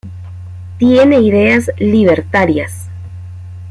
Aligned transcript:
Tiene 0.79 1.19
ideas 1.21 1.69
libertarias. 1.77 2.89